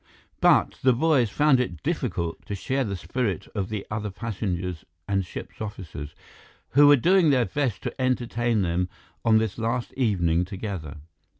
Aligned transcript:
But 0.39 0.79
the 0.81 0.93
boys 0.93 1.29
found 1.29 1.59
it 1.59 1.83
difficult 1.83 2.43
to 2.47 2.55
share 2.55 2.83
the 2.83 2.95
spirit 2.95 3.45
of 3.53 3.69
the 3.69 3.85
other 3.91 4.09
passengers 4.09 4.83
and 5.07 5.23
ship's 5.23 5.61
officers, 5.61 6.15
who 6.69 6.87
were 6.87 6.95
doing 6.95 7.29
their 7.29 7.45
best 7.45 7.83
to 7.83 8.01
entertain 8.01 8.63
them 8.63 8.89
on 9.23 9.37
this 9.37 9.59
last 9.59 9.93
evening 9.93 10.43
together. 10.43 10.97